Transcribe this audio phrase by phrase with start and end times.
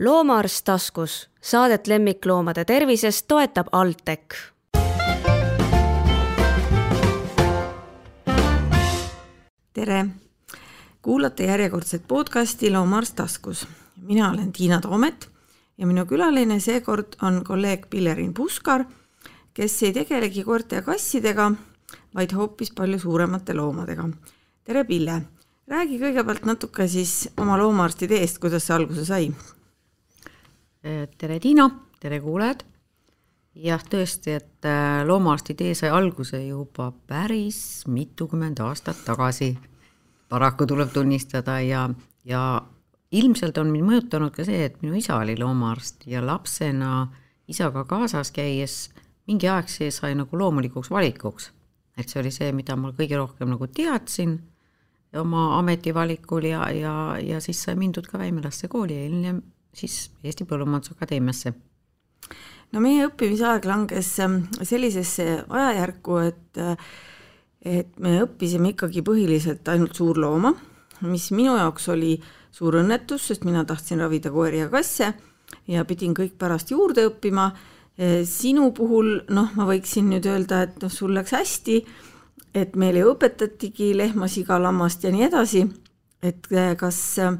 [0.00, 4.34] loomaarst taskus, saadet lemmikloomade tervisest toetab Altec.
[9.72, 10.06] tere,
[11.02, 13.68] kuulate järjekordset podcasti Loomaarst taskus.
[14.02, 15.28] mina olen Tiina Toomet
[15.78, 18.84] ja minu külaline seekord on kolleeg Pillerin Puskar,
[19.54, 21.52] kes ei tegelegi koerte ja kassidega,
[22.14, 24.08] vaid hoopis palju suuremate loomadega.
[24.64, 25.22] tere, Pille!
[25.68, 29.32] räägi kõigepealt natuke siis oma loomaarsti teest, kuidas see alguse sai
[31.18, 32.62] tere, Tiina, tere kuulajad.
[33.56, 39.56] jah, tõesti, et äh, loomaarsti tee sai alguse juba päris mitukümmend aastat tagasi.
[40.28, 41.88] paraku tuleb tunnistada ja,
[42.24, 42.62] ja
[43.12, 47.08] ilmselt on mind mõjutanud ka see, et minu isa oli loomaarst ja lapsena
[47.48, 48.90] isaga kaasas käies
[49.26, 51.50] mingi aeg see sai nagu loomulikuks valikuks.
[51.96, 54.38] et see oli see, mida ma kõige rohkem nagu teadsin
[55.16, 59.42] oma ametivalikul ja, ja, ja siis sai mindud ka Väimelasse kooli ja hiljem
[59.76, 61.52] siis Eesti Põllumajandusakadeemiasse.
[62.72, 66.88] no meie õppimisaeg langes ähm, sellisesse ajajärku, et äh,
[67.66, 70.52] et me õppisime ikkagi põhiliselt ainult suurlooma,
[71.10, 72.14] mis minu jaoks oli
[72.54, 75.12] suur õnnetus, sest mina tahtsin ravida koeri ja kasse
[75.70, 77.50] ja pidin kõik pärast juurde õppima.
[77.96, 81.80] Äh, sinu puhul noh, ma võiksin nüüd öelda, et noh, sul läks hästi,
[82.56, 85.66] et meile õpetatigi lehma, siga, lammast ja nii edasi,
[86.24, 87.38] et äh, kas äh,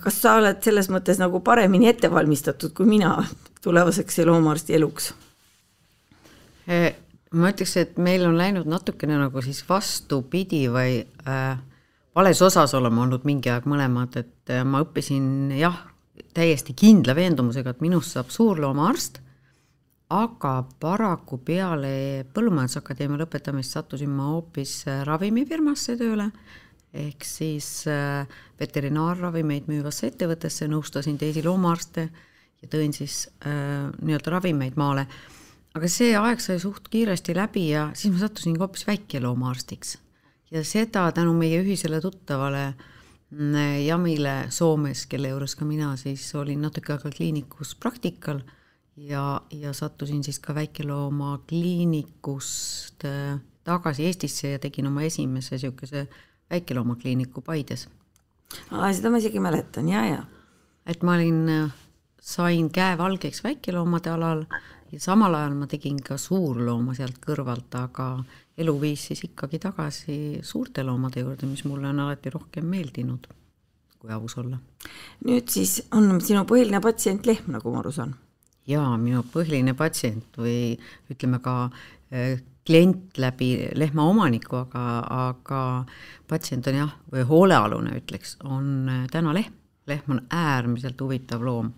[0.00, 3.18] kas sa oled selles mõttes nagu paremini ette valmistatud kui mina
[3.60, 5.10] tulevaseks loomaarsti eluks?
[6.70, 6.94] Äh,
[7.36, 11.58] ma ütleks, et meil on läinud natukene nagu siis vastupidi või äh,
[12.16, 15.86] vales osas oleme olnud mingi aeg mõlemad, et äh, ma õppisin jah,
[16.36, 19.20] täiesti kindla veendumusega, et minust saab suurloomaarst,
[20.10, 21.92] aga paraku peale
[22.34, 26.30] Põllumajandusakadeemia lõpetamist sattusin ma hoopis äh, ravimifirmasse tööle
[26.94, 28.26] ehk siis äh,
[28.60, 32.08] veterinaarravimeid müüvasse ettevõttesse, nõustasin teisi loomaarste
[32.60, 35.06] ja tõin siis äh, nii-öelda ravimeid maale.
[35.74, 39.98] aga see aeg sai suht kiiresti läbi ja siis ma sattusin hoopis väikeloomaaarstiks.
[40.50, 42.74] ja seda tänu meie ühisele tuttavale
[43.30, 43.54] mm,
[43.86, 48.40] Jamile Soomes, kelle juures ka mina siis olin natuke aega kliinikus praktikal
[48.96, 56.08] ja, ja sattusin siis ka väikeloomakliinikust äh, tagasi Eestisse ja tegin oma esimese niisuguse
[56.50, 57.88] väikeloomakliiniku Paides.
[58.92, 60.22] seda ma isegi mäletan, ja, ja.
[60.86, 61.70] et ma olin,
[62.20, 64.44] sain käe valgeks väikeloomade alal
[64.92, 68.08] ja samal ajal ma tegin ka suurlooma sealt kõrvalt, aga
[68.60, 73.28] elu viis siis ikkagi tagasi suurte loomade juurde, mis mulle on alati rohkem meeldinud,
[73.98, 74.58] kui aus olla.
[75.26, 78.16] nüüd siis on sinu põhiline patsient lehm, nagu ma aru saan?
[78.70, 80.76] jaa, minu põhiline patsient või
[81.10, 81.54] ütleme ka
[82.10, 84.84] eh, klient läbi lehma omaniku, aga,
[85.26, 85.62] aga
[86.30, 89.56] patsient on jah, või hoolealune ütleks, on äh, täna lehm.
[89.90, 91.72] lehm on äärmiselt huvitav loom.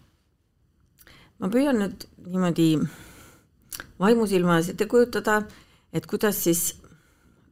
[1.40, 2.66] ma püüan nüüd niimoodi
[4.02, 5.40] vaimusilma ees ette kujutada,
[5.92, 6.74] et kuidas siis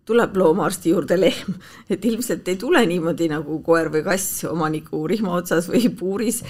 [0.05, 1.57] tuleb loomaarsti juurde lehm,
[1.91, 6.43] et ilmselt ei tule niimoodi nagu koer või kass omaniku rihma otsas või puuris,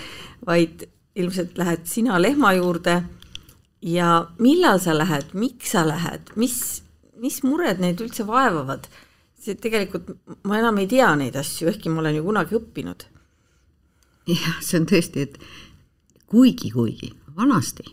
[0.47, 2.99] vaid ilmselt lähed sina lehma juurde
[3.83, 6.83] ja millal sa lähed, miks sa lähed, mis,
[7.21, 8.89] mis mured neid üldse vaevavad?
[9.41, 10.11] see tegelikult,
[10.45, 13.07] ma enam ei tea neid asju, ehkki ma olen ju kunagi õppinud.
[14.29, 15.39] jah, see on tõesti, et
[16.29, 17.87] kuigi, kuigi vanasti,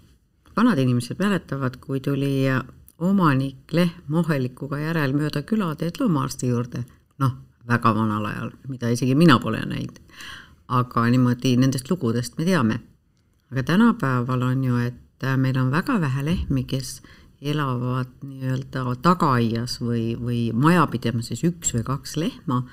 [0.58, 2.50] vanad inimesed mäletavad, kui tuli
[2.98, 6.84] omanik lehm ohelikuga järel mööda külateed loomaarsti juurde,
[7.24, 7.38] noh,
[7.68, 10.00] väga vanal ajal, mida isegi mina pole näinud.
[10.68, 12.80] aga niimoodi nendest lugudest me teame.
[13.52, 17.02] aga tänapäeval on ju, et et äh, meil on väga vähe lehmi, kes
[17.42, 22.64] elavad nii-öelda tagaaias või, või majapidamises üks või kaks lehma,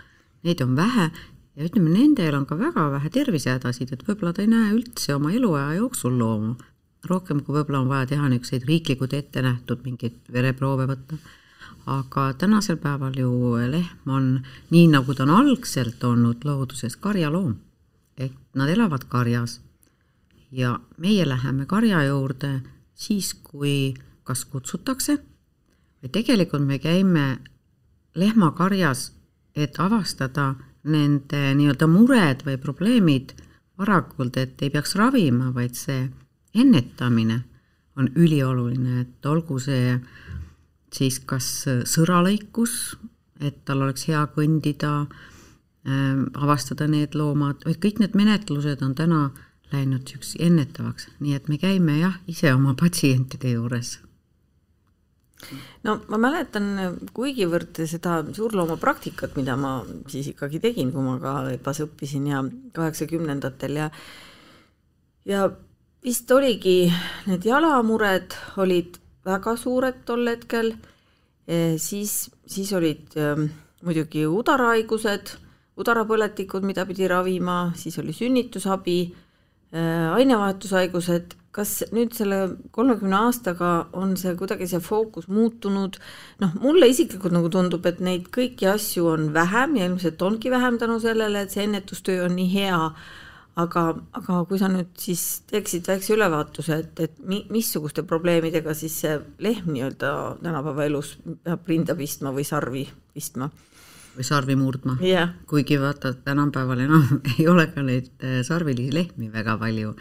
[0.44, 1.10] neid on vähe
[1.56, 5.32] ja ütleme, nendel on ka väga vähe tervisehädasid, et võib-olla ta ei näe üldse oma
[5.32, 6.56] eluaja jooksul looma.
[7.05, 11.19] rohkem kui võib-olla on vaja teha niisuguseid riiklikud ette nähtud mingeid vereproove võtta.
[11.87, 14.41] aga tänasel päeval ju lehm on,
[14.71, 17.56] nii nagu ta on algselt olnud looduses, karjaloom.
[18.16, 19.61] ehk nad elavad karjas
[20.55, 22.61] ja meie läheme karja juurde
[22.95, 25.19] siis, kui kas kutsutakse.
[26.03, 27.27] Või tegelikult me käime
[28.15, 29.11] lehmakarjas,
[29.56, 30.55] et avastada
[30.85, 33.35] nende nii-öelda mured või probleemid
[33.79, 36.06] varakult, et ei peaks ravima, vaid see
[36.55, 37.41] ennetamine
[37.99, 39.97] on ülioluline, et olgu see
[40.95, 41.49] siis kas
[41.91, 42.95] sõralõikus,
[43.43, 49.25] et tal oleks hea kõndida äh,, avastada need loomad, vaid kõik need menetlused on täna
[49.75, 53.99] läinud niisuguseks ennetavaks, nii et me käime jah, ise oma patsientide juures.
[55.85, 56.71] no ma mäletan
[57.12, 59.76] kuigivõrd seda suurloomapraktikat, mida ma
[60.09, 62.41] siis ikkagi tegin, kui ma ka EBA-s õppisin ja
[62.73, 63.91] kaheksakümnendatel ja
[65.29, 65.49] ja
[66.05, 66.93] vist oligi,
[67.29, 70.75] need jalamured olid väga suured tol hetkel,
[71.81, 72.12] siis,
[72.47, 73.49] siis olid ähm,
[73.85, 75.35] muidugi udarahaigused,
[75.81, 78.99] udarapõletikud, mida pidi ravima, siis oli sünnitusabi,
[79.75, 82.38] ainevahetushaigused, kas nüüd selle
[82.75, 85.99] kolmekümne aastaga on see kuidagi see fookus muutunud,
[86.43, 90.79] noh, mulle isiklikult nagu tundub, et neid kõiki asju on vähem ja ilmselt ongi vähem
[90.82, 92.81] tänu sellele, et see ennetustöö on nii hea,
[93.62, 93.85] aga,
[94.19, 99.15] aga kui sa nüüd siis teeksid väikse ülevaatuse, et, et mi-, missuguste probleemidega siis see
[99.47, 101.17] lehm nii-öelda tänapäeva elus
[101.47, 103.50] peab rinda pistma või sarvi pistma?
[104.16, 104.96] Või sarvi murdma.
[105.02, 105.34] Yeah..
[105.50, 107.06] kuigi vaata, tänapäeval enam
[107.37, 109.94] ei ole ka neid äh, sarvilisi lehmi väga palju,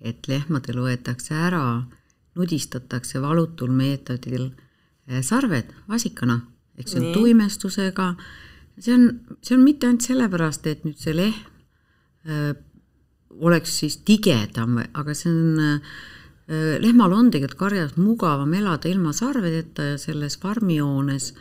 [0.00, 1.62] et lehmadel võetakse ära,
[2.36, 6.40] nudistatakse valutul meetodil äh, sarved vasikana,
[6.76, 7.16] eks see on Nii.
[7.16, 8.10] tuimestusega,
[8.78, 9.08] see on,
[9.40, 11.42] see on mitte ainult sellepärast, et nüüd see lehm
[12.28, 12.52] äh,
[13.36, 15.96] oleks siis tigedam, aga see on äh,
[16.82, 21.32] lehmal on tegelikult karjas mugavam elada ilma sarvedeta ja selles farmihoones,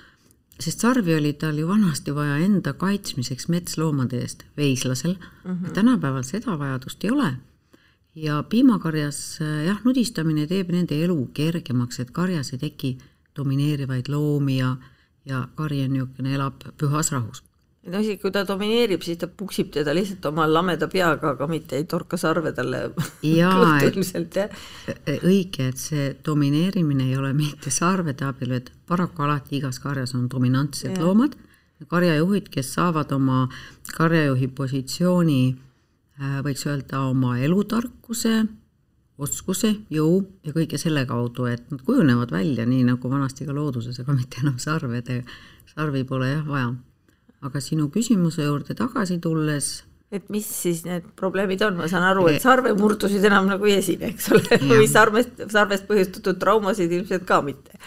[0.59, 5.71] sest sarvi oli tal ju vanasti vaja enda kaitsmiseks metsloomade eest, veislasel mm, -hmm.
[5.71, 7.37] tänapäeval seda vajadust ei ole.
[8.15, 12.97] ja piimakarjas jah, nudistamine teeb nende elu kergemaks, et karjas ei teki
[13.35, 14.77] domineerivaid loomi ja,
[15.25, 17.43] ja kari on niisugune, elab pühas rahus
[17.85, 21.77] no isegi kui ta domineerib, siis ta puksib teda lihtsalt oma lameda peaga, aga mitte
[21.77, 22.81] ei torka sarve talle
[23.21, 24.63] kõhtu ilmselt, jah.
[25.21, 30.29] õige, et see domineerimine ei ole mitte sarvede abil, vaid paraku alati igas karjas on
[30.31, 31.03] dominantsed ja.
[31.03, 31.37] loomad,
[31.91, 33.45] karjajuhid, kes saavad oma
[33.93, 35.41] karjajuhi positsiooni,
[36.21, 38.39] äh, võiks öelda, oma elutarkuse,
[39.21, 44.01] oskuse, jõu ja kõige selle kaudu, et nad kujunevad välja nii, nagu vanasti ka looduses,
[44.01, 45.21] aga mitte enam sarvede,
[45.69, 46.73] sarvi pole jah vaja
[47.45, 49.83] aga sinu küsimuse juurde tagasi tulles
[50.13, 54.11] et mis siis need probleemid on, ma saan aru, et sarvemurdusid enam nagu ei esine,
[54.13, 57.79] eks ole, või sarvest, sarvest põhjustatud traumasid ilmselt ka mitte.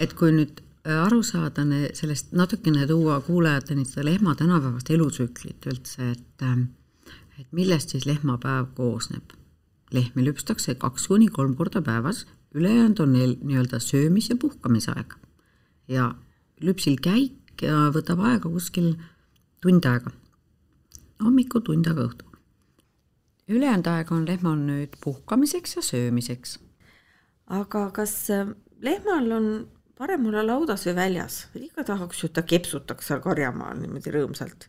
[0.00, 1.66] et kui nüüd äh, aru saada
[1.96, 6.68] sellest natukene tuua kuulajateni seda lehma tänapäevast elutsüklit üldse, et ähm,
[7.40, 9.36] et millest siis lehmapäev koosneb.
[9.90, 15.14] lehmi lüpstakse kaks kuni kolm korda päevas, ülejäänud on neil nii-öelda söömis- ja puhkamisaeg.
[15.88, 16.14] ja
[16.60, 18.94] lüpsil käik ja võtab aega kuskil
[19.60, 20.12] tund aega.
[21.22, 22.38] hommikul tund aega õhtul.
[23.48, 26.58] ülejäänud aeg on lehmal nüüd puhkamiseks ja söömiseks.
[27.46, 29.50] aga kas äh, lehmal on
[29.98, 31.46] parem olla laudas või väljas?
[31.54, 34.68] ikka tahaks ju, et ta kepsutaks seal karjamaal niimoodi rõõmsalt.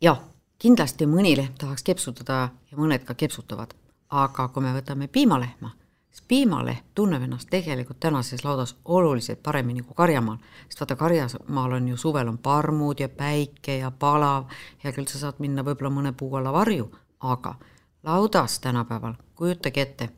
[0.00, 0.22] jah,
[0.58, 3.74] kindlasti mõni lehm tahaks kepsutada ja mõned ka kepsutavad,
[4.10, 5.74] aga kui me võtame piimalehma
[6.16, 10.36] siis piimaleht tunneb ennast tegelikult tänases laudas oluliselt paremini kui karjamaal,
[10.68, 14.46] sest vaata, karjamaal on ju suvel on parmud ja päike ja palav,
[14.84, 16.88] hea küll, sa saad minna võib-olla mõne puu alla varju,
[17.20, 17.54] aga
[18.02, 20.08] laudas tänapäeval, kujutage ette,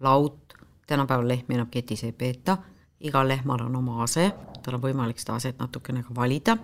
[0.00, 0.54] laut,
[0.86, 2.56] tänapäeval lehmi enam ketis ei peeta,
[3.00, 4.32] igal lehmal on oma ase,
[4.62, 6.56] tal on võimalik seda aset natukene ka valida.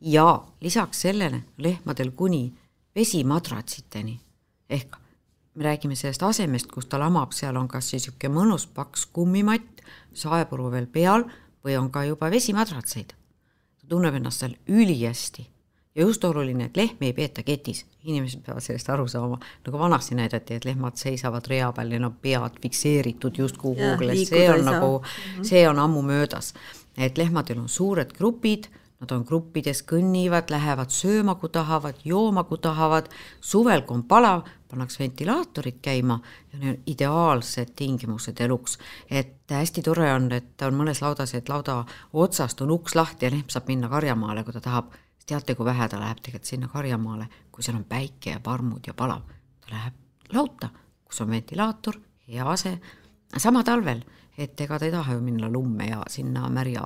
[0.00, 2.52] Ja lisaks sellele lehmadel kuni
[2.94, 4.20] vesimadratsiteni
[4.70, 4.96] ehk
[5.56, 9.82] me räägime sellest asemest, kus ta lamab, seal on kas siis niisugune mõnus paks kummimatt,
[10.16, 11.24] saepuru veel peal
[11.64, 13.14] või on ka juba vesimadratseid.
[13.80, 15.46] ta tunneb ennast seal ülihästi
[15.96, 20.14] ja just oluline, et lehmi ei peeta ketis, inimesed peavad sellest aru saama, nagu vanasti
[20.14, 24.90] näidati, et lehmad seisavad rea peal ja nad pead fikseeritud justkui kuhugile, see on nagu,
[25.00, 25.44] mhm.
[25.44, 26.54] see on ammu möödas.
[26.98, 32.56] et lehmadel on suured grupid Nad on gruppides, kõnnivad, lähevad sööma, kui tahavad, jooma, kui
[32.64, 33.10] tahavad,
[33.44, 36.18] suvel, kui on palav, pannakse ventilaatorid käima
[36.52, 38.78] ja need on ideaalsed tingimused eluks.
[39.10, 43.30] et hästi tore on, et on mõnes laudas, et lauda otsast on uks lahti ja
[43.30, 44.92] lehm saab minna karjamaale, kui ta tahab.
[45.26, 48.94] teate, kui vähe ta läheb tegelikult sinna karjamaale, kui seal on päike ja parmud ja
[48.94, 49.22] palav.
[49.60, 49.94] ta läheb
[50.32, 50.68] lauta,
[51.04, 52.78] kus on ventilaator, hea ase,
[53.36, 54.02] sama talvel,
[54.38, 56.84] et ega ta ei taha ju minna lumme ja sinna märja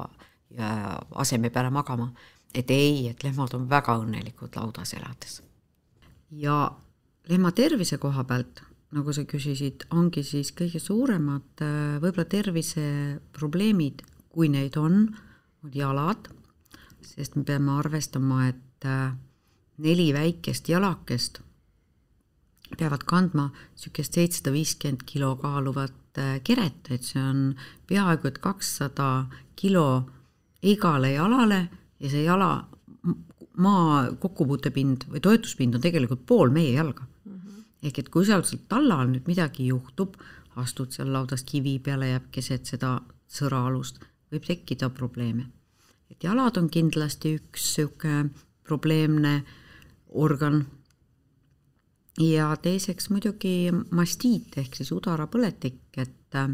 [1.14, 2.12] aseme peale magama.
[2.54, 5.42] et ei, et lehmad on väga õnnelikud laudas elades.
[6.30, 6.70] ja
[7.30, 8.62] lehma tervise koha pealt,
[8.96, 15.04] nagu sa küsisid, ongi siis kõige suuremad äh, võib-olla terviseprobleemid, kui neid on,
[15.64, 16.30] on jalad,
[17.06, 19.12] sest me peame arvestama, et äh,
[19.80, 21.40] neli väikest jalakest
[22.78, 27.54] peavad kandma niisugust seitsesada viiskümmend kilo kaaluvat äh, keret, et see on
[27.90, 29.10] peaaegu et kakssada
[29.58, 29.86] kilo
[30.62, 31.60] igale jalale
[32.00, 32.52] ja see jala
[33.60, 37.09] maa kokkupuutepind või toetuspind on tegelikult pool meie jalga.
[37.82, 40.16] Ehk et kui seal seal tallal nüüd midagi juhtub,
[40.60, 42.98] astud seal laudas kivi peale, jääb keset seda
[43.30, 44.00] sõraalust,
[44.32, 45.46] võib tekkida probleeme.
[46.10, 48.30] et jalad on kindlasti üks niisugune
[48.66, 49.44] probleemne
[50.08, 50.66] organ.
[52.18, 56.50] ja teiseks muidugi mastiit ehk siis udarapõletik, et äh,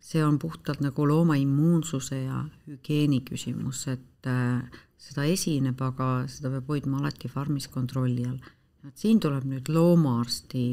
[0.00, 4.62] see on puhtalt nagu looma immuunsuse ja hügieeni küsimus, et äh,
[4.98, 8.38] seda esineb, aga seda peab hoidma alati farmis kontrolli all.
[8.86, 10.64] Et siin tuleb nüüd loomaarsti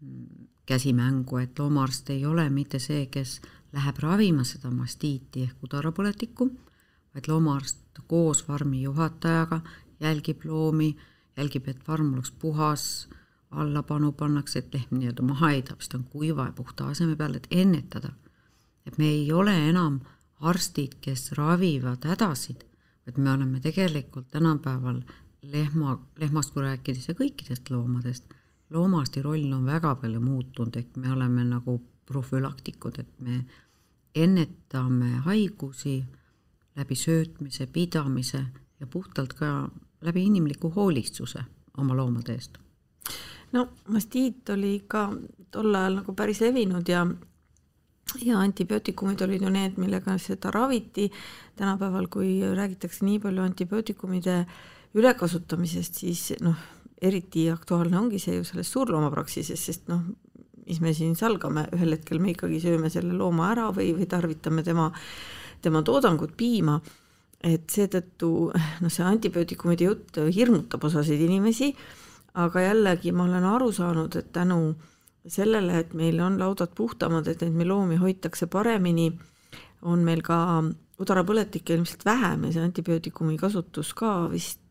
[0.00, 3.40] mm, käsimängu, et loomaarst ei ole mitte see, kes
[3.72, 6.48] läheb ravima seda mastiiti ehk udarapõletikku,
[7.14, 9.60] vaid loomaarst koos farmi juhatajaga
[10.00, 10.96] jälgib loomi,
[11.36, 13.08] jälgib, et farm oleks puhas,
[13.50, 17.46] allapanu pannakse, et lehm nii-öelda maha ei tapsta, on kuiva ja puhta aseme peal, et
[17.50, 18.12] ennetada.
[18.86, 20.00] et me ei ole enam
[20.40, 22.62] arstid, kes ravivad hädasid,
[23.06, 25.02] vaid me oleme tegelikult tänapäeval
[25.42, 28.34] lehma, lehmast kui rääkides ja kõikidest loomadest,
[28.70, 33.44] loomaarsti roll on väga palju muutunud, et me oleme nagu profülaktikud, et me
[34.14, 36.00] ennetame haigusi
[36.76, 38.44] läbi söötmise, pidamise
[38.80, 39.68] ja puhtalt ka
[40.00, 41.44] läbi inimliku hoolitsuse
[41.78, 42.58] oma loomade eest.
[43.52, 45.08] no mastiit oli ikka
[45.50, 47.06] tol ajal nagu päris levinud ja
[48.24, 51.10] ja antibiootikumid olid ju need, millega seda raviti.
[51.56, 54.46] tänapäeval, kui räägitakse nii palju antibiootikumide
[54.96, 56.56] ülekasutamisest, siis noh,
[57.02, 60.02] eriti aktuaalne ongi see ju selles suurloomapraksises, sest noh,
[60.68, 64.64] mis me siin salgame, ühel hetkel me ikkagi sööme selle looma ära või, või tarvitame
[64.66, 64.90] tema,
[65.64, 66.78] tema toodangut, piima.
[67.44, 71.70] Et seetõttu noh, see antibiootikumide jutt hirmutab osasid inimesi,
[72.42, 74.74] aga jällegi ma olen aru saanud, et tänu
[75.28, 79.12] sellele, et meil on laudad puhtamad, et neid meil loomi hoitakse paremini,
[79.86, 80.38] on meil ka
[80.98, 84.64] udarapõletikke ilmselt vähem ja see antibiootikumi kasutus ka vist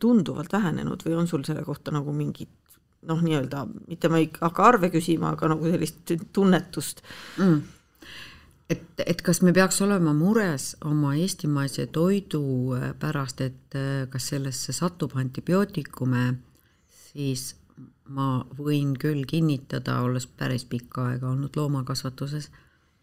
[0.00, 2.50] tunduvalt vähenenud või on sul selle kohta nagu mingit
[3.08, 7.04] noh, nii-öelda, mitte ma ei hakka arve küsima, aga nagu sellist tunnetust?
[7.40, 7.60] Mm.
[8.70, 12.42] Et, et kas me peaks olema mures oma eestimaise toidu
[12.76, 16.26] äh, pärast, et äh, kas sellesse satub antibiootikume,
[17.10, 17.54] siis
[18.14, 22.50] ma võin küll kinnitada, olles päris pikka aega olnud loomakasvatuses,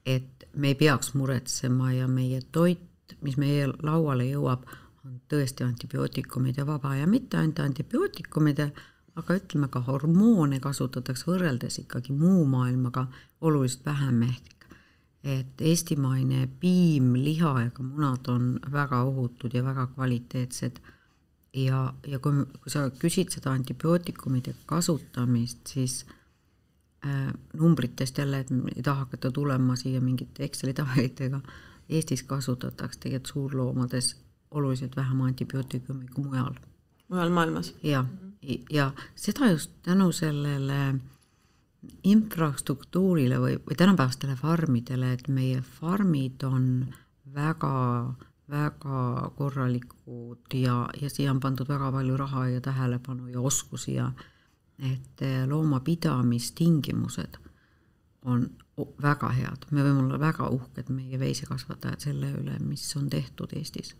[0.07, 4.63] et me ei peaks muretsema ja meie toit, mis meie lauale jõuab,
[5.07, 8.67] on tõesti antibiootikumide vaba ja mitte ainult antibiootikumide,
[9.17, 13.07] aga ütleme ka hormoone kasutatakse võrreldes ikkagi muu maailmaga
[13.41, 14.53] oluliselt vähem ehk
[15.27, 20.79] et eestimaine piim, liha ja ka munad on väga ohutud ja väga kvaliteetsed.
[21.57, 26.05] ja, ja kui, kui sa küsid seda antibiootikumide kasutamist, siis
[27.05, 31.41] äh, numbritest jälle, et ei taha hakata tulema siia mingite Exceli tabelitega,
[31.89, 34.15] Eestis kasutatakse tegelikult suurloomades
[34.51, 36.55] oluliselt vähem antibiootikumi kui mujal.
[37.09, 37.73] mujal maailmas?
[37.83, 38.05] jah,
[38.69, 40.95] ja seda just tänu sellele
[42.03, 46.87] infrastruktuurile või, või tänapäevastele farmidele, et meie farmid on
[47.35, 48.13] väga,
[48.49, 54.11] väga korralikud ja, ja siia on pandud väga palju raha ja tähelepanu ja oskusi ja
[54.79, 57.37] et loomapidamistingimused
[58.27, 58.49] on
[59.01, 63.95] väga head, me võime olla väga uhked, meie veisekasvatajad, selle üle, mis on tehtud Eestis.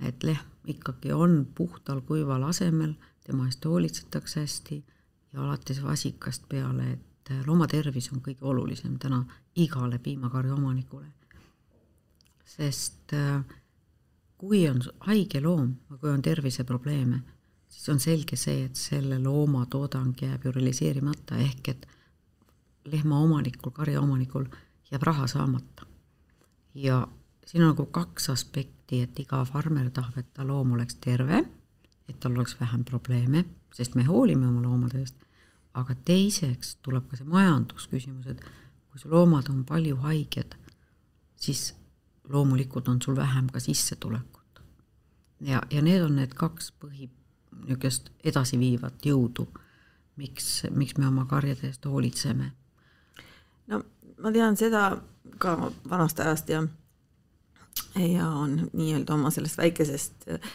[0.00, 4.84] Et lehm ikkagi on puhtal kuival asemel, tema eest hoolitsetakse hästi
[5.32, 9.24] ja alates vasikast peale, et looma tervis on kõige olulisem täna
[9.56, 11.06] igale piimakarja omanikule.
[12.46, 13.44] sest äh,
[14.38, 17.18] kui on haige loom või kui on terviseprobleeme,
[17.68, 21.86] siis on selge see, et selle looma toodang jääb ju realiseerimata, ehk et
[22.84, 24.46] lehma omanikul, karja omanikul
[24.90, 25.86] jääb raha saamata.
[26.74, 27.08] ja
[27.46, 31.42] siin on nagu kaks aspekti, et iga farmer tahab, et ta loom oleks terve,
[32.08, 35.16] et tal oleks vähem probleeme, sest me hoolime oma loomade eest,
[35.74, 38.44] aga teiseks tuleb ka see majandusküsimus, et
[38.90, 40.54] kui su loomad on palju haiged,
[41.36, 41.74] siis
[42.28, 44.62] loomulikult on sul vähem ka sissetulekut.
[45.40, 47.10] ja, ja need on need kaks põhi
[47.66, 49.46] niisugust edasiviivat jõudu,
[50.16, 52.52] miks, miks me oma karjade eest hoolitseme.
[53.66, 53.82] no
[54.22, 55.00] ma tean seda
[55.38, 56.62] ka vanast ajast ja
[57.96, 60.50] ja on nii-öelda oma sellest väikesest äh,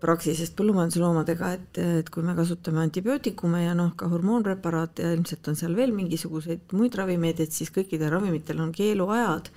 [0.00, 5.58] praksisest põllumajandusloomadega, et, et kui me kasutame antibiootikume ja noh, ka hormoonpreparaate ja ilmselt on
[5.58, 9.50] seal veel mingisuguseid muid ravimeid, et siis kõikidel ravimitel on keeluajad.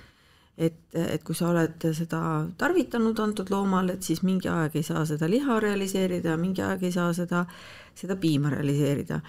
[0.58, 2.20] et, et kui sa oled seda
[2.58, 6.92] tarvitanud antud loomal, et siis mingi aeg ei saa seda liha realiseerida mingi aeg ei
[6.94, 7.46] saa seda,
[7.96, 9.22] seda piima realiseerida.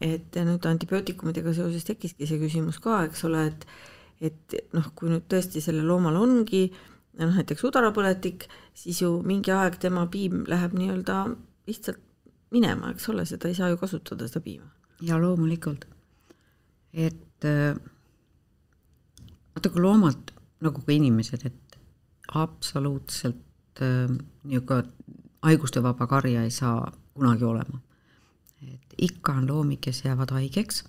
[0.00, 3.66] et nüüd antibiootikumidega seoses tekkiski see küsimus ka, eks ole, et
[4.20, 6.66] et noh, kui nüüd tõesti sellel loomal ongi
[7.20, 8.46] noh, näiteks udarapõletik,
[8.76, 11.22] siis ju mingi aeg tema piim läheb nii-öelda
[11.68, 12.02] lihtsalt
[12.54, 14.68] minema, eks ole, seda ei saa ju kasutada, seda piima.
[15.02, 15.86] ja loomulikult,
[16.92, 17.76] et äh,
[19.54, 21.78] vaata, kui loomad nagu ka inimesed, et
[22.36, 24.10] absoluutselt äh,
[24.44, 24.84] niisugune
[25.42, 27.80] haigustevaba karja ei saa kunagi olema.
[28.60, 30.84] et ikka on loomi, kes jäävad haigeks.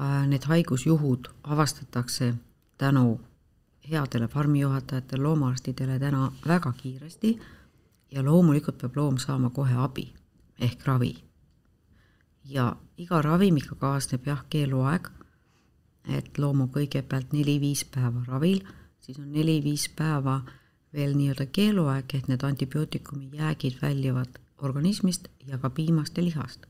[0.00, 2.34] Äh, need haigusjuhud avastatakse
[2.78, 3.20] tänu
[3.90, 7.38] headele farmijuhatajatele, loomaarstidele täna väga kiiresti
[8.10, 10.14] ja loomulikult peab loom saama kohe abi
[10.58, 11.24] ehk ravi.
[12.44, 15.08] ja iga ravimiga kaasneb jah, keeluaeg,
[16.08, 18.60] et loom on kõigepealt neli-viis päeva ravil,
[19.00, 20.40] siis on neli-viis päeva
[20.92, 26.66] veel nii-öelda keeluaeg, et need antibiootikumi jäägid väljuvad organismist ja ka piimast ja lihast.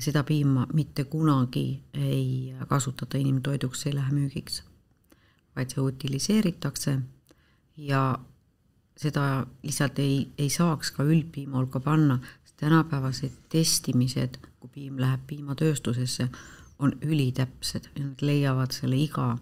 [0.00, 4.62] Seda piima mitte kunagi ei kasutata inimtoiduks, ei lähe müügiks,
[5.56, 6.98] vaid see utiliseeritakse
[7.76, 8.18] ja
[8.96, 15.26] seda lihtsalt ei, ei saaks ka üldpiima hulka panna, sest tänapäevased testimised, kui piim läheb
[15.26, 16.28] piimatööstusesse,
[16.78, 19.36] on ülitäpsed ja nad leiavad selle iga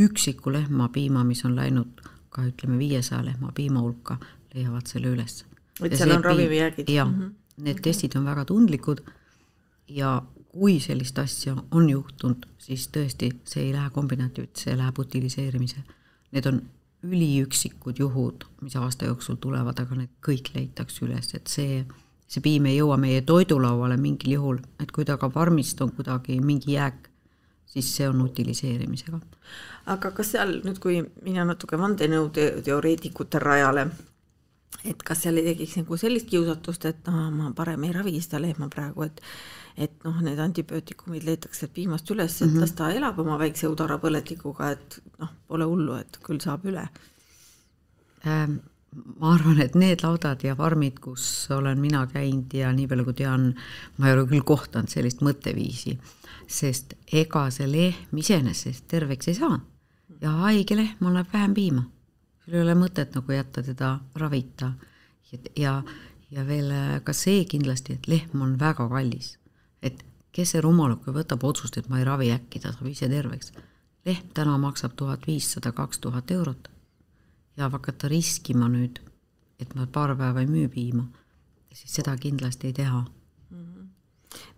[0.00, 4.16] üksiku lehma piima, mis on läinud ka ütleme, viiesaja lehma piima hulka,
[4.54, 5.44] leiavad selle üles.
[5.84, 6.88] et seal on ravimijäägid?
[6.88, 7.32] jah mm, -hmm.
[7.56, 7.82] need okay.
[7.82, 9.00] testid on väga tundlikud
[9.90, 15.82] ja kui sellist asja on juhtunud, siis tõesti, see ei lähe kombinaati, see läheb utiliseerimise.
[16.34, 16.60] Need on
[17.06, 21.84] üliüksikud juhud, mis aasta jooksul tulevad, aga need kõik leitakse üles, et see,
[22.28, 26.40] see piim ei jõua meie toidulauale mingil juhul, et kui ta ka farmist on kuidagi
[26.44, 27.08] mingi jääk,
[27.70, 29.20] siis see on utiliseerimisega.
[29.86, 33.86] aga kas seal nüüd, kui minna natuke vandenõuteoreetikute rajale,
[34.84, 38.40] et kas seal ei tekiks nagu sellist kiusatust, et noh, ma parem ei ravi seda
[38.42, 39.22] lehma praegu, et
[39.80, 42.60] et noh, need antibiootikumid leitakse piimast üles, et mm -hmm.
[42.60, 46.88] las ta elab oma väikse udarapõletikuga, et noh, pole hullu, et küll saab üle
[48.26, 48.58] ähm,.
[49.20, 53.14] ma arvan, et need laudad ja farmid, kus olen mina käinud ja nii palju, kui
[53.14, 53.54] tean,
[53.96, 55.98] ma ei ole küll kohtunud sellist mõtteviisi,
[56.46, 59.60] sest ega see lehm iseenesest terveks ei saa
[60.20, 61.84] ja haige lehm annab vähem piima.
[62.50, 64.72] Sul ei ole mõtet nagu jätta teda ravita
[65.56, 65.76] ja,
[66.30, 66.72] ja veel
[67.06, 69.36] ka see kindlasti, et lehm on väga kallis
[69.82, 70.04] et
[70.34, 73.52] kes see rumaluke võtab otsust, et ma ei ravi, äkki ta saab ise terveks.
[74.06, 76.70] lehm täna maksab tuhat viissada, kaks tuhat eurot
[77.56, 79.00] ja hakata riskima nüüd,
[79.60, 81.04] et ma paar päeva ei müü piima,
[81.72, 83.04] siis seda kindlasti ei teha.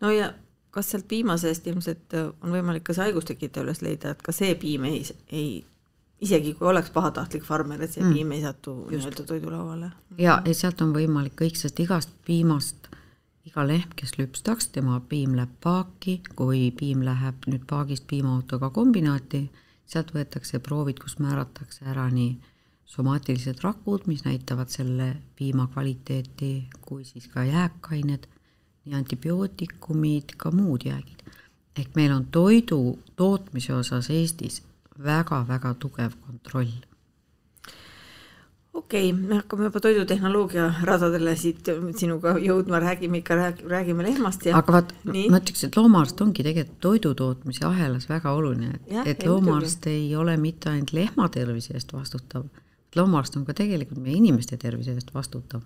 [0.01, 0.33] no ja
[0.71, 4.55] kas sealt piima seest ilmselt on võimalik ka see haigustekitaja üles leida, et ka see
[4.55, 5.65] piim ei, ei
[6.23, 8.15] isegi kui oleks pahatahtlik farmer, et see mm.
[8.15, 9.91] piim ei satu nii-öelda toidulauale.
[10.19, 12.91] ja, ja sealt on võimalik kõik, sest igast piimast
[13.49, 19.49] iga lehm, kes lüpstaks, tema piim läheb paaki, kui piim läheb nüüd paagist piimaautoga kombinaati,
[19.87, 22.37] sealt võetakse proovid, kus määratakse ära nii
[22.93, 26.53] somaatilised rakud, mis näitavad selle piima kvaliteeti,
[26.85, 28.29] kui siis ka jääkained,
[28.85, 31.19] nii antibiootikumid, ka muud jäägid.
[31.77, 34.61] ehk meil on toidu tootmise osas Eestis
[34.99, 36.73] väga-väga tugev kontroll
[38.73, 43.37] okei okay,, me hakkame juba toidutehnoloogia radadele siit sinuga jõudma, räägime ikka,
[43.69, 48.79] räägime lehmast ja aga vaat, ma ütleks, et loomaarst ongi tegelikult toidutootmise ahelas väga oluline,
[48.81, 52.49] et, et loomaarst ei ole mitte ainult lehma tervise eest vastutav,
[52.97, 55.61] loomaarst on ka tegelikult meie inimeste tervise eest vastutav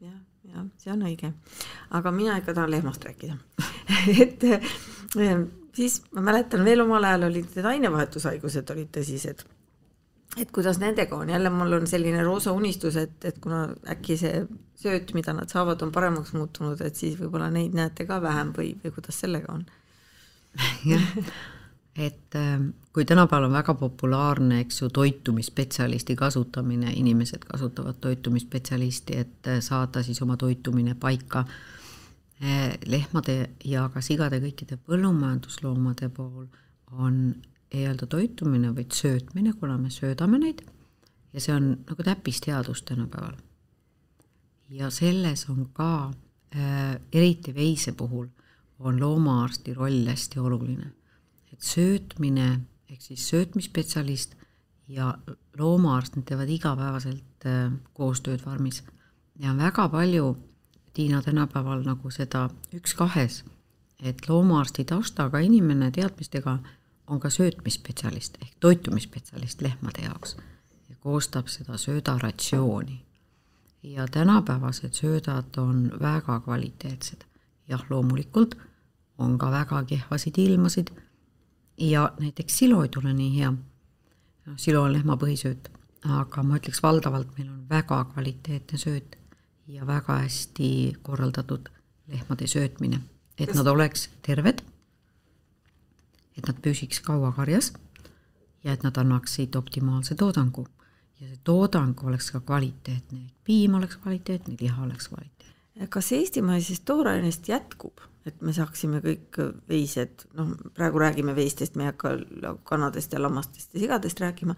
[0.00, 0.08] ja,.
[0.08, 1.32] jah, jah, see on õige.
[2.00, 3.36] aga mina ikka tahan lehmast rääkida
[4.22, 4.48] et
[5.76, 9.44] siis ma mäletan veel omal ajal olid need ainevahetushaigused olid tõsised.
[10.36, 14.42] Et kuidas nendega on, jälle mul on selline roosa unistus, et, et kuna äkki see
[14.76, 18.74] sööt, mida nad saavad, on paremaks muutunud, et siis võib-olla neid näete ka vähem või,
[18.82, 19.64] või kuidas sellega on?
[20.90, 21.06] jah,
[21.96, 29.48] et ähm, kui tänapäeval on väga populaarne, eks ju, toitumisspetsialisti kasutamine, inimesed kasutavad toitumisspetsialisti, et
[29.48, 31.46] äh, saada siis oma toitumine paika,
[32.86, 36.46] lehmade ja ka sigade, kõikide põllumajandusloomade puhul
[36.92, 37.34] on
[37.72, 40.62] ei öelda toitumine, vaid söötmine, kuna me söödame neid
[41.32, 43.36] ja see on nagu täppisteadus tänapäeval.
[44.68, 46.12] ja selles on ka
[46.56, 48.26] äh,, eriti veise puhul,
[48.78, 50.92] on loomaarsti roll hästi oluline.
[51.52, 54.34] et söötmine ehk siis söötmisspetsialist
[54.88, 55.18] ja
[55.58, 58.82] loomaarst, nad teevad igapäevaselt äh, koostööd farmis
[59.38, 60.36] ja väga palju,
[60.96, 63.42] Tiina, tänapäeval nagu seda üks-kahes,
[64.00, 66.54] et loomaarsti taustaga inimene teadmistega
[67.06, 70.36] on ka söötmisspetsialist ehk toitumisspetsialist lehmade jaoks
[70.88, 73.02] ja koostab seda söödaratsiooni.
[73.82, 77.24] ja tänapäevased söödad on väga kvaliteetsed.
[77.68, 78.56] jah, loomulikult
[79.18, 80.90] on ka väga kehvasid ilmasid
[81.78, 83.52] ja näiteks silo ei tule nii hea.
[84.56, 85.70] silo on lehma põhisööt,
[86.08, 89.15] aga ma ütleks valdavalt meil on väga kvaliteetne sööt
[89.68, 91.68] ja väga hästi korraldatud
[92.06, 93.00] lehmade söötmine,
[93.38, 94.62] et nad oleks terved
[96.36, 97.72] et nad püsiks kaua karjas
[98.64, 100.66] ja et nad annaksid optimaalse toodangu.
[101.20, 105.86] ja see toodang oleks ka kvaliteetne, piim oleks kvaliteetne, liha oleks kvaliteetne.
[105.88, 111.92] kas eestimaisest toorainest jätkub, et me saaksime kõik veised, noh, praegu räägime veistest, me ei
[111.92, 112.12] hakka
[112.68, 114.56] kanadest ja lammastest ja sigadest rääkima,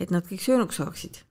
[0.00, 1.22] et nad kõik söönuks saaksid?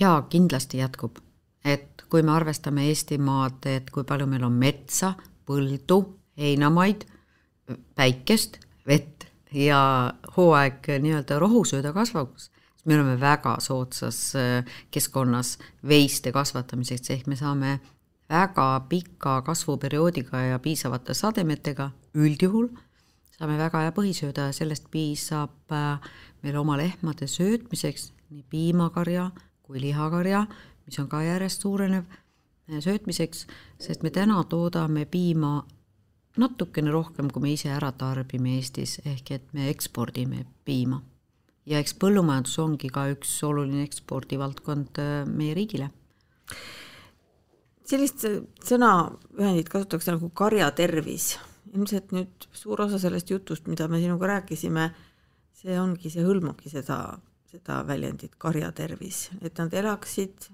[0.00, 1.18] jaa, kindlasti jätkub.
[1.64, 5.14] Et kui me arvestame Eestimaad, et kui palju meil on metsa,
[5.46, 6.00] põldu,
[6.40, 7.06] heinamaid,
[7.96, 9.80] päikest, vett ja
[10.36, 15.56] hooaeg nii-öelda rohusööda kasvavuks, siis me oleme väga soodsas äh, keskkonnas
[15.88, 17.78] veiste kasvatamiseks, ehk me saame
[18.30, 22.68] väga pika kasvuperioodiga ja piisavate sademetega üldjuhul
[23.34, 25.98] saame väga hea põhisööda ja sellest piisab äh,
[26.44, 29.30] meil oma lehmade söötmiseks nii piimakarja
[29.64, 30.44] kui lihakarja,
[30.86, 33.46] mis on ka järjest suurenev äh, söötmiseks,
[33.80, 35.62] sest me täna toodame piima
[36.40, 41.02] natukene rohkem, kui me ise ära tarbime Eestis, ehk et me ekspordime piima.
[41.64, 45.90] ja eks põllumajandus ongi ka üks oluline ekspordivaldkond äh, meie riigile.
[47.84, 48.24] sellist
[48.68, 51.38] sõnaühendit kasutatakse nagu karjatervis.
[51.74, 54.90] ilmselt nüüd suur osa sellest jutust, mida me sinuga rääkisime,
[55.54, 57.18] see ongi, see hõlmabki seda,
[57.50, 60.50] seda väljendit karjatervis, et nad elaksid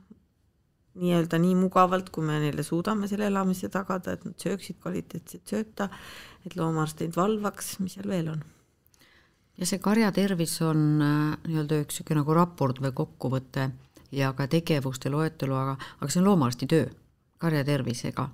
[0.99, 5.89] nii-öelda nii mugavalt, kui me neile suudame selle elamise tagada, et nad sööksid kvaliteetset sööta,
[6.47, 8.43] et loomaarst neid valvaks, mis seal veel on?
[9.61, 13.69] ja see karja tervis on äh, nii-öelda üks niisugune nagu raport või kokkuvõte
[14.17, 16.87] ja ka tegevuste loetelu, aga, aga see on loomaarsti töö,
[17.39, 18.31] karja tervisega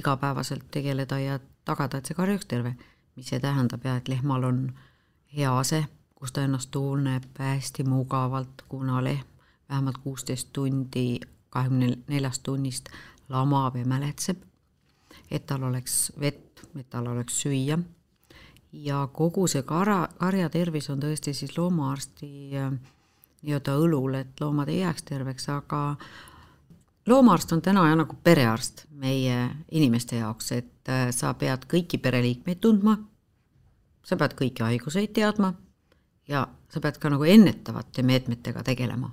[0.00, 2.76] igapäevaselt tegeleda ja tagada, et see karja oleks terve.
[3.16, 4.60] mis see tähendab ja et lehmal on
[5.36, 5.82] hea ase,
[6.14, 9.26] kus ta ennast tunneb hästi mugavalt, kuna lehm
[9.68, 11.20] vähemalt kuusteist tundi
[11.50, 12.88] kahekümne neljast tunnist
[13.30, 14.42] lamab ja mäletseb,
[15.30, 17.78] et tal oleks vett, et tal oleks süüa.
[18.72, 22.74] Ja kogu see kara, karja tervis on tõesti siis loomaarsti äh,
[23.42, 25.80] nii-öelda õlul, et loomad ei jääks terveks, aga
[27.10, 32.62] loomaarst on täna ja nagu perearst meie inimeste jaoks, et äh, sa pead kõiki pereliikmeid
[32.62, 32.94] tundma,
[34.06, 35.54] sa pead kõiki haiguseid teadma
[36.30, 39.10] ja sa pead ka nagu ennetavate meetmetega tegelema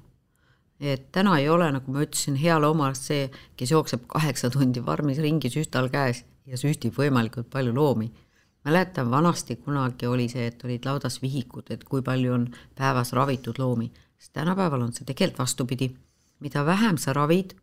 [0.79, 5.19] et täna ei ole, nagu ma ütlesin, hea loomaarst see, kes jookseb kaheksa tundi farmis
[5.23, 8.11] ringi süstal käes ja süstib võimalikult palju loomi.
[8.67, 13.59] mäletan, vanasti kunagi oli see, et olid laudas vihikud, et kui palju on päevas ravitud
[13.59, 15.95] loomi, sest tänapäeval on see tegelikult vastupidi.
[16.39, 17.55] mida vähem sa ravid,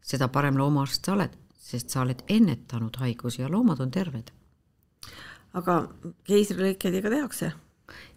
[0.00, 4.32] seda parem loomaarst sa oled, sest sa oled ennetanud haigusi ja loomad on terved.
[5.52, 5.88] aga
[6.24, 7.52] keisrilõiked ikka tehakse?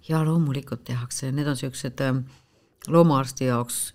[0.07, 2.17] jaa, loomulikult tehakse, need on niisugused ähm,
[2.87, 3.93] loomaarsti jaoks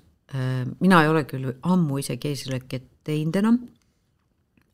[0.81, 3.59] mina ei ole küll ammu ise keisrilõiket teinud enam,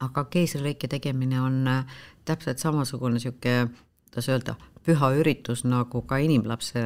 [0.03, 3.69] aga keisrilõike tegemine on äh, täpselt samasugune niisugune,
[4.09, 6.83] kuidas öelda, püha üritus nagu ka inimlapse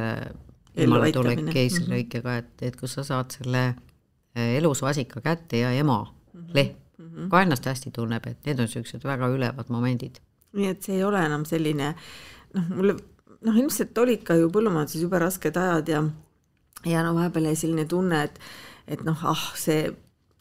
[0.77, 6.41] ilmaletulek keisrilõikega, et, et kus sa saad selle äh, elus vasika kätte ja ema mm
[6.41, 6.53] -hmm.
[6.53, 7.29] lehm mm -hmm.
[7.29, 10.19] ka ennast hästi tunneb, et need on niisugused väga ülevad momendid.
[10.53, 11.95] nii et see ei ole enam selline
[12.53, 12.95] noh, mulle
[13.41, 16.03] noh, ilmselt olid ka ju põllumajanduses jube rasked ajad ja
[16.85, 18.39] ja no vahepeal jäi selline tunne, et,
[18.87, 19.87] et noh, ah, see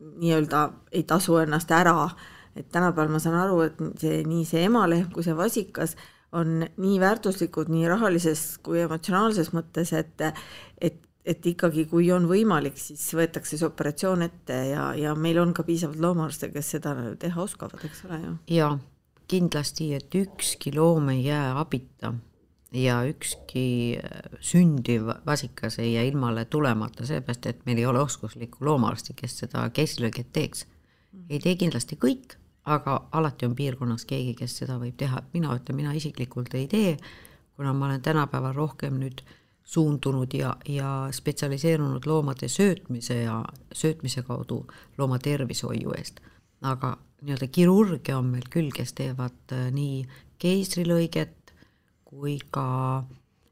[0.00, 2.10] nii-öelda ei tasu ennast ära,
[2.56, 5.96] et tänapäeval ma saan aru, et see nii see emalehm kui see vasikas
[6.36, 10.24] on nii väärtuslikud nii rahalises kui emotsionaalses mõttes, et
[10.80, 15.54] et, et ikkagi, kui on võimalik, siis võetakse see operatsioon ette ja, ja meil on
[15.56, 18.36] ka piisavalt loomaarste, kes seda teha oskavad, eks ole ju.
[18.58, 18.72] jaa,
[19.30, 22.14] kindlasti, et ükski loom ei jää abita
[22.72, 28.64] ja ükski äh, sündiv vasikas ei jää ilmale tulemata, seepärast et meil ei ole oskuslikku
[28.64, 30.66] loomaarsti, kes seda keisrilõiget teeks.
[31.30, 35.76] ei tee kindlasti kõik, aga alati on piirkonnas keegi, kes seda võib teha, mina ütlen,
[35.76, 36.96] mina isiklikult ei tee,
[37.56, 39.22] kuna ma olen tänapäeval rohkem nüüd
[39.66, 43.40] suundunud ja, ja spetsialiseerunud loomade söötmise ja
[43.72, 44.66] söötmise kaudu
[44.98, 46.20] looma tervishoiu eest.
[46.62, 50.06] aga nii-öelda kirurge on meil küll, kes teevad äh, nii
[50.38, 51.35] keisrilõiget,
[52.16, 52.66] kui ka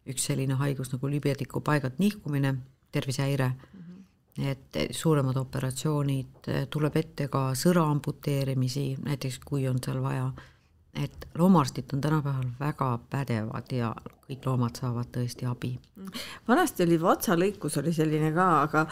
[0.09, 2.55] üks selline haigus nagu libediku paigalt nihkumine,
[2.93, 4.49] tervisehäire mm, -hmm.
[4.51, 10.33] et suuremad operatsioonid, tuleb ette ka sõra amputeerimisi, näiteks kui on seal vaja,
[10.95, 13.95] et loomaarstid on tänapäeval väga pädevad ja
[14.29, 15.79] kõik loomad saavad tõesti abi.
[16.49, 18.87] vanasti oli vatsalõikus oli selline ka, aga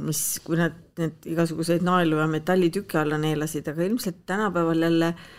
[0.00, 5.30] mis, kui nad need igasuguseid naelu ja metallitükke alla neelasid, aga ilmselt tänapäeval jälle äh,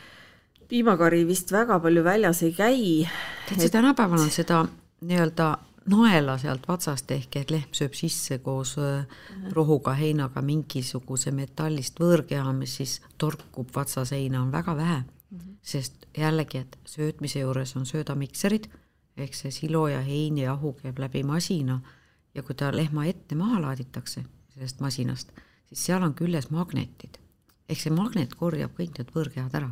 [0.72, 3.10] piimakari vist väga palju väljas ei käi.
[3.50, 4.64] tead, see tänapäeval on seda
[5.02, 5.48] nii-öelda
[5.92, 9.08] naela sealt vatsast ehk et lehm sööb sisse koos äh,
[9.58, 15.40] rohuga, heinaga mingisuguse metallist võõrkeha, mis siis torkub vatsaseina, on väga vähe mm.
[15.40, 15.58] -hmm.
[15.62, 18.70] sest jällegi, et söötmise juures on söödamikserid
[19.18, 21.82] ehk see silo ja hein ja ahu käib läbi masina
[22.36, 25.32] ja kui ta lehma ette maha laaditakse sellest masinast,
[25.68, 27.20] siis seal on küljes magnetid
[27.70, 29.72] ehk see magnet korjab kõik need võõrkehad ära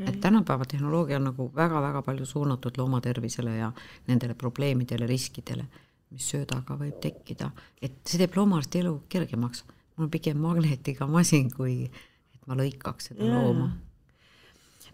[0.00, 0.14] okay.
[0.14, 3.72] et tänapäeva tehnoloogia on nagu väga-väga palju suunatud loomatervisele ja
[4.06, 5.66] nendele probleemidele, riskidele,
[6.10, 7.50] mis söödaga võib tekkida,
[7.82, 9.64] et see teeb loomaarsti elu kergemaks.
[9.96, 13.42] mul on pigem magnetiga masin, kui et ma lõikaks seda yeah.
[13.42, 13.70] looma.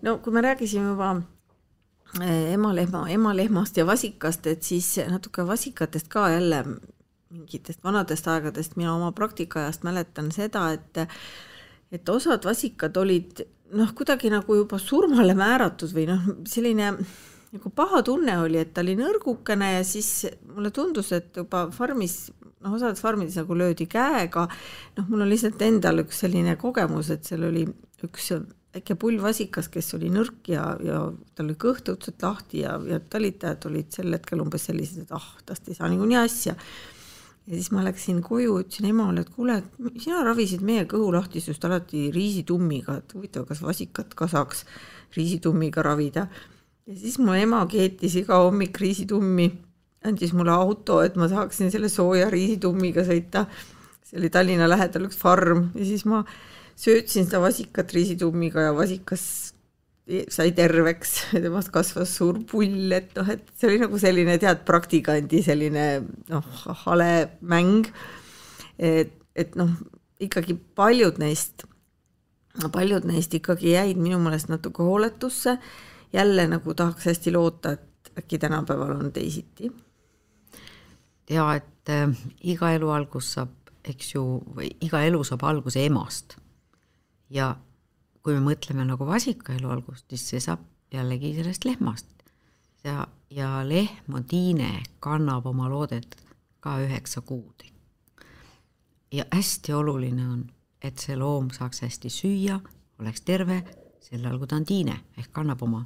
[0.03, 1.13] no kui me rääkisime juba
[2.21, 6.65] eh, emalehma, emalehmast ja vasikast, et siis natuke vasikatest ka jälle
[7.33, 11.01] mingitest vanadest aegadest, mina oma praktikaajast mäletan seda, et
[11.93, 13.43] et osad vasikad olid
[13.77, 16.93] noh, kuidagi nagu juba surmale määratud või noh, selline
[17.53, 20.25] nagu paha tunne oli, et ta oli nõrgukene ja siis
[20.55, 22.31] mulle tundus, et juba farmis,
[22.65, 24.47] noh, osades farmides nagu löödi käega,
[24.97, 27.67] noh, mul on lihtsalt endal üks selline kogemus, et seal oli
[28.07, 28.33] üks
[28.73, 31.05] väike pullvasikas, kes oli nõrk ja, ja
[31.37, 35.29] tal oli kõht õudselt lahti ja, ja talitajad olid sel hetkel umbes sellised, et ah,
[35.45, 36.57] tast ei saa niikuinii asja
[37.47, 42.07] ja siis ma läksin koju, ütlesin emale, et kuule, et sina ravisid meie kõhulahtisust alati
[42.15, 44.65] riisitummiga, et huvitav, kas vasikat ka saaks
[45.17, 46.29] riisitummiga ravida.
[46.87, 49.51] ja siis mu ema keetis iga hommik riisitummi,
[50.07, 53.47] andis mulle auto, et ma saaksin selle sooja riisitummiga sõita.
[54.03, 56.25] see oli Tallinna lähedal üks farm ja siis ma
[56.77, 59.52] söötsin seda vasikat riisitummiga ja vasikas
[60.33, 65.43] sai terveks, temast kasvas suur pull, et noh, et see oli nagu selline tead, praktikandi
[65.47, 65.87] selline
[66.33, 66.49] noh,
[66.85, 67.87] hale mäng.
[68.79, 69.71] et, et noh,
[70.23, 71.65] ikkagi paljud neist,
[72.75, 75.59] paljud neist ikkagi jäid minu meelest natuke hooletusse.
[76.13, 79.73] jälle nagu tahaks hästi loota, et äkki tänapäeval on teisiti.
[81.31, 82.11] ja et äh,
[82.43, 86.37] iga elu algus saab, eks ju, või iga elu saab alguse emast
[87.31, 87.55] ja
[88.23, 92.07] kui me mõtleme nagu vasika elu algust, siis see saab jällegi sellest lehmast.
[92.85, 96.17] ja, ja lehm on tiine, kannab oma loodet
[96.61, 97.65] ka üheksa kuud.
[99.13, 100.47] ja hästi oluline on,
[100.83, 102.61] et see loom saaks hästi süüa,
[102.99, 103.63] oleks terve,
[104.01, 105.85] sel ajal, kui ta on tiine ehk kannab oma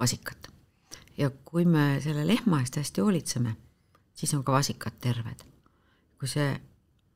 [0.00, 0.50] vasikat.
[1.18, 3.56] ja kui me selle lehma eest hästi hoolitseme,
[4.14, 5.44] siis on ka vasikad terved.
[6.18, 6.50] kui see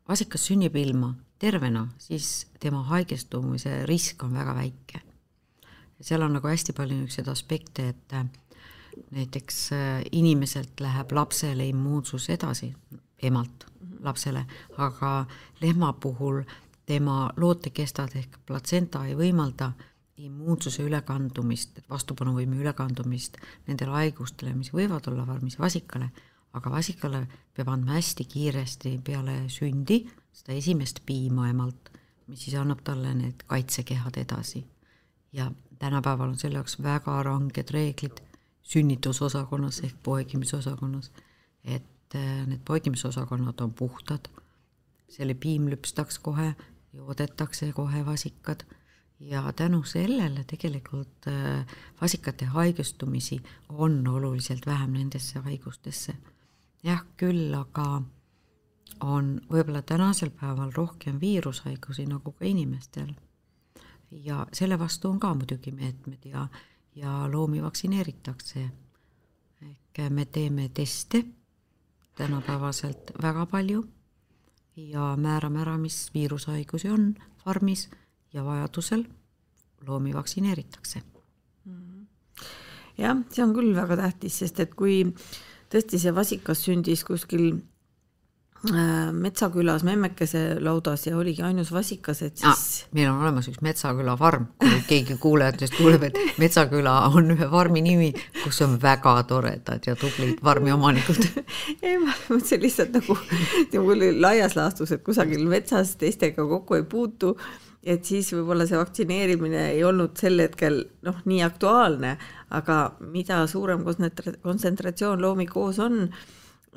[0.09, 5.01] vasikas sünnib ilma tervena, siis tema haigestumise risk on väga väike.
[6.03, 8.27] seal on nagu hästi palju niisuguseid aspekte, et äh,
[9.11, 12.73] näiteks äh, inimeselt läheb lapsele immuunsus edasi,
[13.23, 13.67] emalt
[14.03, 14.45] lapsele,
[14.79, 15.13] aga
[15.61, 16.43] lehma puhul
[16.87, 19.73] tema lootekestad ehk platsenta ei võimalda
[20.23, 26.11] immuunsuse ülekandumist, vastupanuvõime ülekandumist nendele haigustele, mis võivad olla farmis vasikale,
[26.53, 31.91] aga vasikale peab andma hästi kiiresti peale sündi seda esimest piima emalt,
[32.27, 34.65] mis siis annab talle need kaitsekehad edasi.
[35.33, 38.21] ja tänapäeval on selle jaoks väga ranged reeglid
[38.63, 41.11] sünnitusosakonnas ehk poegimisosakonnas,
[41.65, 44.29] et äh, need poegimisosakonnad on puhtad,
[45.09, 46.55] selle piim lüpstaks kohe,
[46.93, 48.65] joodetakse kohe vasikad
[49.21, 51.67] ja tänu sellele tegelikult äh,
[52.01, 56.15] vasikate haigestumisi on oluliselt vähem nendesse haigustesse.
[56.83, 58.03] Jah, küll aga
[59.03, 63.15] on võib-olla tänasel päeval rohkem viirushaigusi nagu ka inimestel.
[64.11, 66.49] ja selle vastu on ka muidugi meetmed ja,
[66.95, 68.71] ja loomi vaktsineeritakse.
[69.63, 71.25] ehk me teeme teste
[72.15, 73.85] tänapäevaselt väga palju
[74.77, 77.15] ja määrame ära, mis viirushaigusi on
[77.45, 77.91] farmis
[78.33, 79.05] ja vajadusel
[79.87, 81.03] loomi vaktsineeritakse.
[82.99, 85.15] jah, see on küll väga tähtis, sest et kui
[85.73, 87.55] tõesti see vasikas sündis kuskil
[88.71, 93.59] Äh, Metsakülas Memmekese laudas ja oligi ainus vasikas, et siis ah, meil on olemas üks
[93.59, 98.13] Metsaküla farm, kui keegi kuulajatest kuuleb, et Metsaküla on ühe farmi nimi,
[98.45, 101.27] kus on väga toredad ja tublid farmiomanikud
[101.83, 103.19] ei, ma mõtlesin lihtsalt nagu,
[103.75, 107.35] nagu laias laastus, et kusagil metsas teistega kokku ei puutu,
[107.83, 112.17] et siis võib-olla see vaktsineerimine ei olnud sel hetkel noh, nii aktuaalne,
[112.55, 116.07] aga mida suurem kontsentratsioon loomi koos on,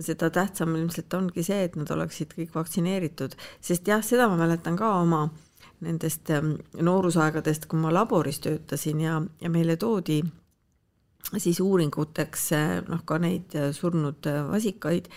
[0.02, 4.80] seda tähtsam ilmselt ongi see, et nad oleksid kõik vaktsineeritud, sest jah, seda ma mäletan
[4.80, 5.28] ka oma
[5.86, 10.22] nendest ähm, noorusaegadest, kui ma laboris töötasin ja, ja meile toodi
[11.38, 15.10] siis uuringuteks äh, noh, ka neid äh, surnud äh, vasikaid,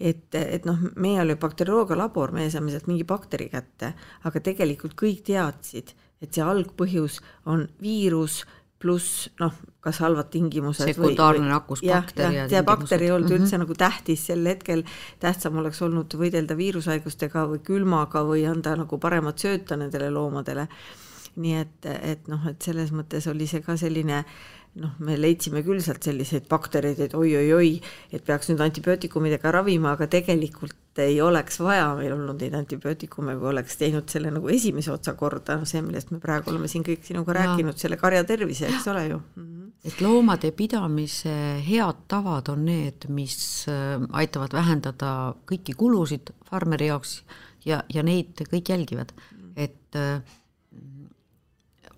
[0.00, 3.92] et, et noh, meie oli bakterioloogia labor, meie saime sealt mingi bakteri kätte,
[4.24, 8.42] aga tegelikult kõik teadsid, et see algpõhjus on viirus
[8.80, 9.52] pluss noh,
[9.84, 13.44] kas halvad tingimused sekundaarne nakkusbakter ja, ja, bakter ei olnud mm -hmm.
[13.44, 14.84] üldse nagu tähtis sel hetkel,
[15.20, 20.68] tähtsam oleks olnud võidelda viirushaigustega või külmaga või anda nagu paremat sööta nendele loomadele.
[21.36, 24.24] nii et, et noh, et selles mõttes oli see ka selline
[24.78, 27.72] noh, me leidsime küll sealt selliseid baktereid, et oi-oi-oi,
[28.14, 33.50] et peaks nüüd antibiootikumidega ravima, aga tegelikult ei oleks vaja meil olnud neid antibiootikume, kui
[33.50, 37.06] oleks teinud selle nagu esimese otsa korda, noh see, millest me praegu oleme siin kõik
[37.06, 39.20] sinuga rääkinud, selle karja tervise, eks ole ju.
[39.34, 39.70] -hmm.
[39.84, 41.34] et loomade pidamise
[41.66, 47.22] head tavad on need, mis äh, aitavad vähendada kõiki kulusid farmeri jaoks
[47.64, 49.14] ja, ja neid kõik jälgivad,
[49.56, 50.20] et äh,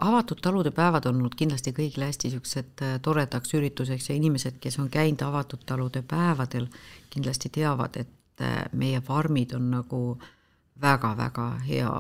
[0.02, 4.78] avatud talude päevad on olnud kindlasti kõigile hästi niisugused äh, toredaks ürituseks ja inimesed, kes
[4.82, 6.66] on käinud avatud talude päevadel,
[7.10, 10.02] kindlasti teavad, et äh, meie farmid on nagu
[10.82, 11.92] väga-väga hea,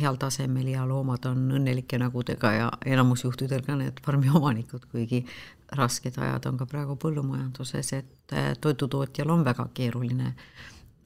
[0.00, 5.24] heal tasemel ja loomad on õnnelike nägudega ja enamus juhtudel ka need farmi omanikud, kuigi
[5.76, 10.32] rasked ajad on ka praegu põllumajanduses, et äh, toidutootjal on väga keeruline,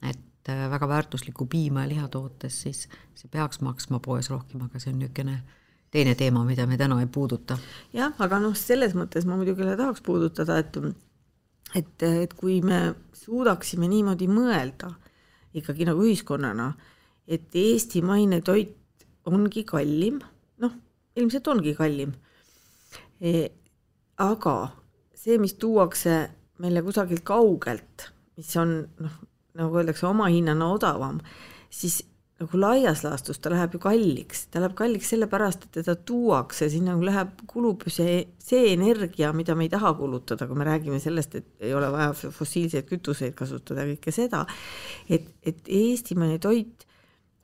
[0.05, 2.87] et väga väärtuslikku piima ja liha tootes, siis
[3.17, 5.39] see peaks maksma poes rohkem, aga see on niisugune
[5.95, 7.57] teine teema, mida me täna ei puuduta.
[7.95, 10.77] jah, aga noh, selles mõttes ma muidugi tahaks puudutada, et
[11.75, 14.91] et, et kui me suudaksime niimoodi mõelda
[15.55, 16.71] ikkagi nagu ühiskonnana,
[17.27, 18.75] et eestimaine toit
[19.25, 20.19] ongi kallim,
[20.61, 20.73] noh,
[21.17, 22.13] ilmselt ongi kallim
[23.19, 23.49] e,.
[24.21, 24.55] aga
[25.15, 26.17] see, mis tuuakse
[26.63, 29.15] meile kusagilt kaugelt, mis on noh,
[29.55, 31.19] nagu öeldakse, oma hinnana odavam,
[31.71, 32.01] siis
[32.41, 36.95] nagu laias laastus ta läheb ju kalliks, ta läheb kalliks sellepärast, et teda tuuakse, sinna
[36.99, 41.37] läheb, kulub ju see, see energia, mida me ei taha kulutada, kui me räägime sellest,
[41.39, 44.43] et ei ole vaja fossiilseid kütuseid kasutada ja kõike seda,
[45.07, 46.85] et, et eestimaine toit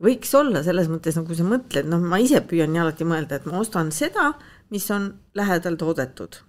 [0.02, 3.48] võiks olla selles mõttes, nagu sa mõtled, noh, ma ise püüan nii alati mõelda, et
[3.48, 4.34] ma ostan seda,
[4.74, 6.44] mis on lähedal toodetud.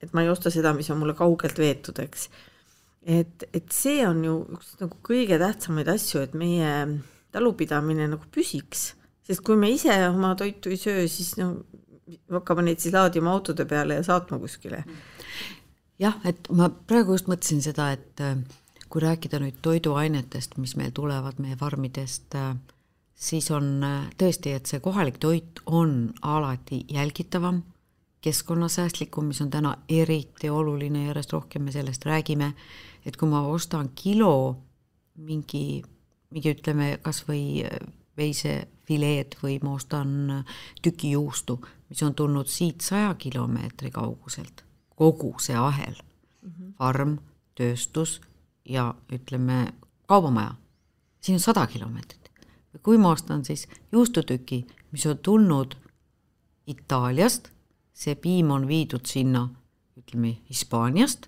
[0.00, 2.30] et ma ei osta seda, mis on mulle kaugelt veetud, eks.
[3.02, 6.70] et, et see on ju üks nagu kõige tähtsamaid asju, et meie
[7.32, 8.94] talupidamine nagu püsiks,
[9.26, 11.54] sest kui me ise oma toitu ei söö, siis no
[12.30, 14.84] hakkame neid siis laadima autode peale ja saatma kuskile.
[15.98, 18.38] jah, et ma praegu just mõtlesin seda, et äh,
[18.90, 22.54] kui rääkida nüüd toiduainetest, mis meil tulevad meie farmidest, äh,
[23.14, 27.62] siis on äh, tõesti, et see kohalik toit on alati jälgitavam,
[28.20, 32.52] keskkonnasäästlikum, mis on täna eriti oluline, järjest rohkem me sellest räägime,
[33.06, 34.56] et kui ma ostan kilo
[35.20, 35.82] mingi
[36.30, 37.64] mingi ütleme, kas või
[38.20, 40.44] veisefileed või ma ostan
[40.82, 44.64] tüki juustu, mis on tulnud siit saja kilomeetri kauguselt,
[44.96, 45.96] kogu see ahel.
[46.40, 46.72] Mm, -hmm.
[46.78, 47.18] farm,
[47.54, 48.20] tööstus
[48.64, 49.72] ja ütleme,
[50.08, 50.54] kaubamaja,
[51.20, 52.30] siin on sada kilomeetrit.
[52.82, 55.76] kui ma ostan siis juustutüki, mis on tulnud
[56.66, 57.48] Itaaliast,
[57.92, 59.48] see piim on viidud sinna,
[59.98, 61.26] ütleme, Hispaaniast,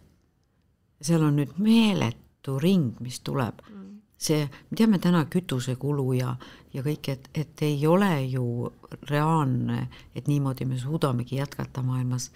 [1.02, 3.60] seal on nüüd meeletu ring, mis tuleb.
[3.68, 3.81] Mm
[4.22, 6.34] see, me teame täna kütusekulu ja,
[6.74, 8.70] ja kõik, et, et ei ole ju
[9.10, 12.30] reaalne, et niimoodi me suudamegi jätkata maailmas.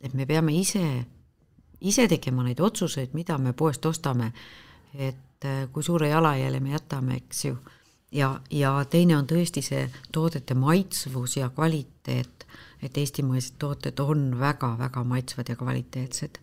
[0.00, 1.04] et me peame ise,
[1.80, 4.32] ise tegema neid otsuseid, mida me poest ostame.
[4.94, 7.56] et äh, kui suure jalajälje me jätame, eks ju.
[8.12, 12.46] ja, ja teine on tõesti see toodete maitsvus ja kvaliteet,
[12.82, 16.38] et eestimaised tooted on väga-väga maitsvad ja kvaliteetsed.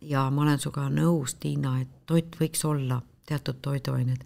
[0.00, 4.24] ja ma olen sinuga nõus, Tiina, et toit võiks olla teatud toiduained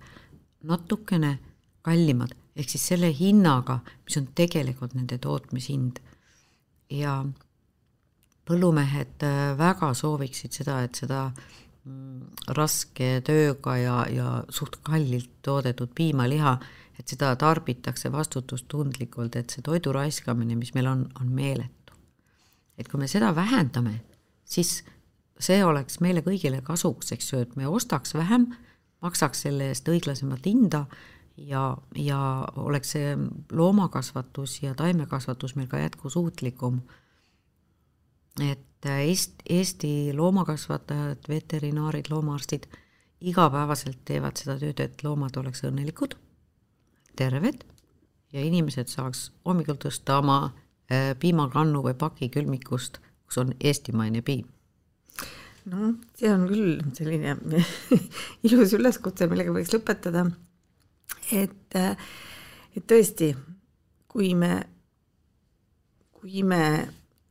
[0.67, 1.39] natukene
[1.87, 6.03] kallimad, ehk siis selle hinnaga, mis on tegelikult nende tootmishind.
[6.91, 7.25] ja
[8.47, 15.91] põllumehed äh, väga sooviksid seda, et seda mm, raske tööga ja, ja suht kallilt toodetud
[15.99, 16.53] piimaliha,
[16.97, 21.73] et seda tarbitakse vastutustundlikult, et see toidu raiskamine, mis meil on, on meeletu.
[22.79, 24.03] et kui me seda vähendame,
[24.45, 24.85] siis
[25.41, 28.51] see oleks meile kõigile kasuks, eks ju, et me ostaks vähem
[29.05, 30.85] maksaks selle eest õiglasemat hinda
[31.37, 32.21] ja, ja
[32.57, 33.17] oleks see
[33.53, 36.81] loomakasvatus ja taimekasvatus meil ka jätkusuutlikum.
[38.41, 42.69] et Eest, Eesti loomakasvatajad, veterinaarid, loomaarstid
[43.21, 46.15] igapäevaselt teevad seda tööd, et loomad oleks õnnelikud,
[47.17, 47.65] terved
[48.33, 54.47] ja inimesed saaks hommikul tõsta oma äh, piimakannu või paki külmikust, kus on eestimaine piim
[55.71, 57.37] noh, see on küll selline
[58.47, 60.27] ilus üleskutse, millega võiks lõpetada.
[61.35, 63.33] et, et tõesti,
[64.11, 64.53] kui me,
[66.17, 66.63] kui me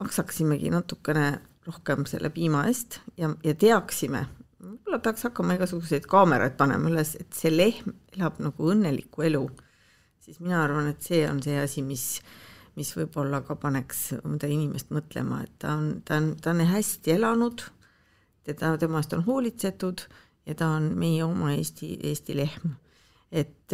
[0.02, 1.28] maksaksimegi natukene
[1.66, 4.26] rohkem selle piima eest ja, ja teaksime,
[4.62, 9.46] võib-olla peaks hakkama igasuguseid kaameraid panema üles, et see lehm elab nagu õnnelikku elu,
[10.22, 12.10] siis mina arvan, et see on see asi, mis
[12.76, 17.14] mis võib-olla ka paneks mõnda inimest mõtlema, et ta on, ta on, ta on hästi
[17.14, 17.64] elanud
[18.46, 20.06] teda, temast on hoolitsetud
[20.46, 22.76] ja ta on meie oma Eesti, Eesti lehm.
[23.32, 23.74] et,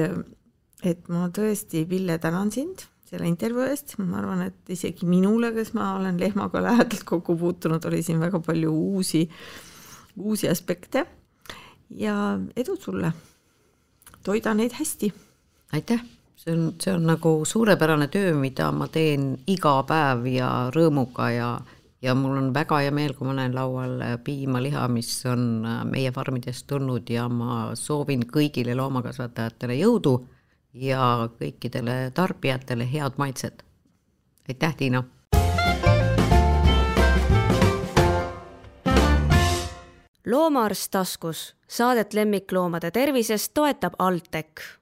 [0.84, 5.74] et ma tõesti, Pille, tänan sind selle intervjuu eest, ma arvan, et isegi minule, kes
[5.76, 9.26] ma olen lehmaga lähedalt kokku puutunud, oli siin väga palju uusi,
[10.16, 11.04] uusi aspekte
[12.00, 12.16] ja
[12.56, 13.12] edu sulle
[14.24, 15.12] toida neid hästi.
[15.74, 16.00] aitäh,
[16.36, 21.52] see on, see on nagu suurepärane töö, mida ma teen iga päev ja rõõmuga ja
[22.02, 26.68] ja mul on väga hea meel, kui ma näen laual piimaliha, mis on meie farmidest
[26.68, 30.16] tulnud ja ma soovin kõigile loomakasvatajatele jõudu
[30.74, 33.66] ja kõikidele tarbijatele head maitset.
[34.50, 35.04] aitäh, Tiina!
[40.26, 44.81] loomaarst taskus, saadet lemmikloomade tervisest toetab Alltech